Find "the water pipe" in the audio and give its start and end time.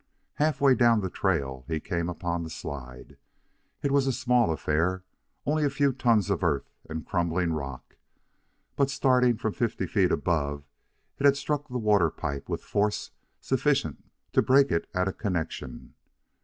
11.67-12.49